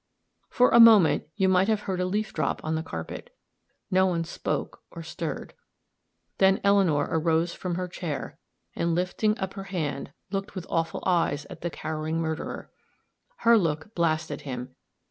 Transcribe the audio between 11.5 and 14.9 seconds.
at the cowering murderer. Her look blasted him.